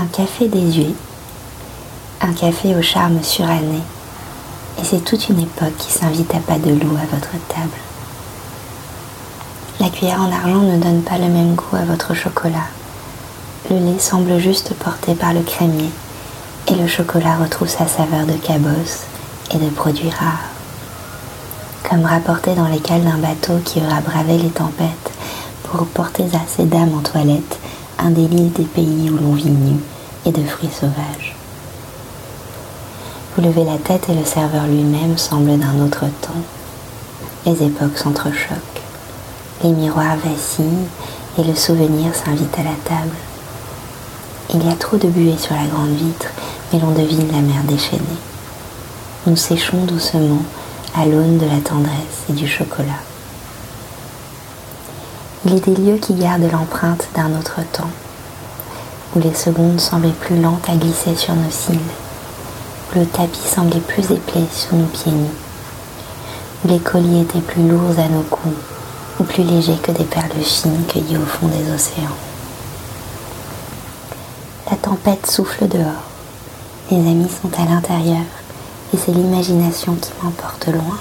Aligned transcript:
Un 0.00 0.06
café 0.06 0.48
désuet, 0.48 0.94
un 2.22 2.32
café 2.32 2.74
au 2.74 2.80
charme 2.80 3.22
suranné, 3.22 3.80
et 4.78 4.82
c'est 4.82 5.04
toute 5.04 5.28
une 5.28 5.40
époque 5.40 5.76
qui 5.76 5.92
s'invite 5.92 6.34
à 6.34 6.38
pas 6.38 6.58
de 6.58 6.70
loup 6.70 6.96
à 6.96 7.14
votre 7.14 7.32
table. 7.48 7.68
La 9.78 9.90
cuillère 9.90 10.22
en 10.22 10.32
argent 10.32 10.62
ne 10.62 10.78
donne 10.78 11.02
pas 11.02 11.18
le 11.18 11.28
même 11.28 11.54
goût 11.54 11.76
à 11.76 11.84
votre 11.84 12.14
chocolat. 12.14 12.68
Le 13.68 13.76
lait 13.76 13.98
semble 13.98 14.38
juste 14.38 14.72
porté 14.72 15.14
par 15.14 15.34
le 15.34 15.42
crémier, 15.42 15.90
et 16.68 16.76
le 16.76 16.88
chocolat 16.88 17.36
retrouve 17.36 17.68
sa 17.68 17.86
saveur 17.86 18.24
de 18.24 18.38
cabosse 18.38 19.00
et 19.52 19.58
de 19.58 19.68
produits 19.68 20.08
rares. 20.08 20.48
Comme 21.90 22.06
rapporté 22.06 22.54
dans 22.54 22.68
les 22.68 22.80
cales 22.80 23.04
d'un 23.04 23.18
bateau 23.18 23.58
qui 23.66 23.80
aura 23.80 24.00
bravé 24.00 24.38
les 24.38 24.48
tempêtes 24.48 25.12
pour 25.64 25.86
porter 25.88 26.24
à 26.32 26.48
ces 26.48 26.64
dames 26.64 26.94
en 26.96 27.02
toilette 27.02 27.59
un 28.02 28.10
délice 28.10 28.52
des 28.54 28.64
pays 28.64 29.10
où 29.10 29.16
l'on 29.16 29.32
vit 29.32 29.50
nu 29.50 29.76
et 30.26 30.32
de 30.32 30.42
fruits 30.44 30.70
sauvages. 30.72 31.36
Vous 33.36 33.42
levez 33.42 33.64
la 33.64 33.78
tête 33.78 34.08
et 34.08 34.14
le 34.14 34.24
serveur 34.24 34.66
lui-même 34.66 35.16
semble 35.16 35.58
d'un 35.58 35.84
autre 35.84 36.06
temps. 36.20 36.32
Les 37.46 37.62
époques 37.64 37.96
s'entrechoquent, 37.96 38.82
les 39.62 39.70
miroirs 39.70 40.16
vacillent 40.16 40.88
et 41.38 41.44
le 41.44 41.54
souvenir 41.54 42.14
s'invite 42.14 42.58
à 42.58 42.62
la 42.62 42.76
table. 42.84 43.16
Il 44.52 44.66
y 44.66 44.70
a 44.70 44.74
trop 44.74 44.96
de 44.96 45.08
buée 45.08 45.38
sur 45.38 45.54
la 45.54 45.66
grande 45.66 45.94
vitre, 45.94 46.26
mais 46.72 46.80
l'on 46.80 46.90
devine 46.90 47.30
la 47.30 47.40
mer 47.40 47.62
déchaînée. 47.64 48.00
Nous 49.26 49.36
séchons 49.36 49.84
doucement 49.84 50.42
à 50.96 51.04
l'aune 51.04 51.38
de 51.38 51.46
la 51.46 51.60
tendresse 51.60 52.24
et 52.28 52.32
du 52.32 52.48
chocolat. 52.48 53.09
Il 55.46 55.54
est 55.54 55.64
des 55.64 55.74
lieux 55.74 55.96
qui 55.96 56.12
gardent 56.12 56.50
l'empreinte 56.52 57.08
d'un 57.14 57.38
autre 57.38 57.60
temps, 57.72 57.90
où 59.16 59.20
les 59.20 59.32
secondes 59.32 59.80
semblaient 59.80 60.10
plus 60.10 60.38
lentes 60.38 60.68
à 60.68 60.76
glisser 60.76 61.16
sur 61.16 61.34
nos 61.34 61.50
cils, 61.50 61.78
où 62.92 62.98
le 62.98 63.06
tapis 63.06 63.48
semblait 63.48 63.80
plus 63.80 64.10
épais 64.10 64.44
sous 64.52 64.76
nos 64.76 64.86
pieds 64.86 65.12
nus, 65.12 65.30
où 66.62 66.68
les 66.68 66.78
colliers 66.78 67.22
étaient 67.22 67.40
plus 67.40 67.66
lourds 67.66 67.98
à 67.98 68.08
nos 68.08 68.20
coups, 68.20 68.54
ou 69.18 69.24
plus 69.24 69.42
légers 69.42 69.78
que 69.82 69.92
des 69.92 70.04
perles 70.04 70.28
fines 70.42 70.84
cueillies 70.86 71.16
au 71.16 71.24
fond 71.24 71.48
des 71.48 71.72
océans. 71.72 72.16
La 74.70 74.76
tempête 74.76 75.26
souffle 75.26 75.68
dehors, 75.68 76.04
les 76.90 76.98
amis 76.98 77.30
sont 77.30 77.50
à 77.58 77.64
l'intérieur, 77.64 78.26
et 78.92 78.98
c'est 78.98 79.12
l'imagination 79.12 79.94
qui 79.94 80.10
m'emporte 80.22 80.66
loin. 80.66 80.98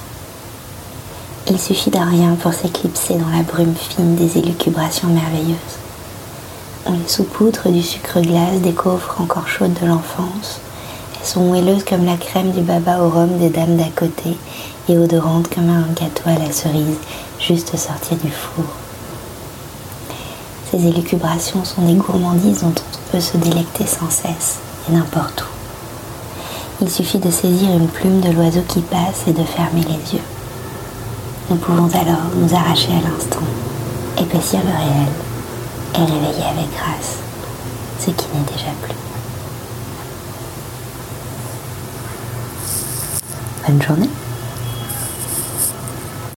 Il 1.52 1.58
suffit 1.60 1.90
d'un 1.90 2.06
rien 2.06 2.36
pour 2.36 2.54
s'éclipser 2.54 3.16
dans 3.16 3.36
la 3.36 3.42
brume 3.42 3.74
fine 3.74 4.16
des 4.16 4.38
élucubrations 4.38 5.08
merveilleuses. 5.08 5.80
On 6.86 6.92
les 6.92 7.08
saupoudre 7.08 7.70
du 7.70 7.82
sucre 7.82 8.22
glace 8.22 8.62
des 8.62 8.74
coffres 8.74 9.20
encore 9.20 9.48
chaudes 9.48 9.74
de 9.82 9.88
l'enfance. 9.88 10.60
Elles 11.20 11.28
sont 11.28 11.42
moelleuses 11.42 11.84
comme 11.84 12.06
la 12.06 12.18
crème 12.18 12.52
du 12.52 12.62
baba 12.62 13.02
au 13.02 13.10
rhum 13.10 13.40
des 13.40 13.50
dames 13.50 13.78
d'à 13.78 13.90
côté 13.96 14.38
et 14.88 14.98
odorantes 14.98 15.50
comme 15.50 15.70
un 15.70 15.88
gâteau 15.96 16.28
à 16.28 16.38
la 16.38 16.52
cerise 16.52 16.98
juste 17.40 17.76
sorti 17.76 18.16
du 18.16 18.30
four. 18.30 18.66
Ces 20.70 20.86
élucubrations 20.86 21.66
sont 21.66 21.82
des 21.82 21.96
gourmandises 21.96 22.62
dont 22.62 22.76
on 22.78 23.12
peut 23.12 23.20
se 23.20 23.38
délecter 23.38 23.88
sans 23.88 24.12
cesse 24.12 24.60
et 24.88 24.92
n'importe 24.92 25.42
où. 25.42 26.84
Il 26.84 26.92
suffit 26.92 27.18
de 27.18 27.32
saisir 27.32 27.72
une 27.72 27.88
plume 27.88 28.22
de 28.22 28.30
l'oiseau 28.30 28.62
qui 28.68 28.82
passe 28.82 29.24
et 29.26 29.34
de 29.34 29.44
fermer 29.44 29.82
les 29.82 30.14
yeux. 30.14 30.39
Nous 31.50 31.56
pouvons 31.56 31.90
alors 32.00 32.30
nous 32.36 32.54
arracher 32.54 32.92
à 32.92 33.10
l'instant, 33.10 33.40
épaissir 34.20 34.60
le 34.60 34.70
réel 34.70 35.10
et 35.96 36.00
réveiller 36.00 36.46
avec 36.46 36.70
grâce 36.76 37.18
ce 38.00 38.12
qui 38.12 38.28
n'est 38.28 38.46
déjà 38.46 38.70
plus. 38.84 38.94
Bonne 43.68 43.82
journée 43.82 44.10